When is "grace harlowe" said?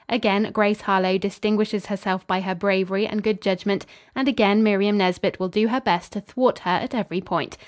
0.51-1.19